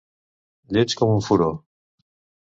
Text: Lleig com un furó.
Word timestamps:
Lleig 0.77 0.95
com 1.01 1.11
un 1.17 1.21
furó. 1.27 1.49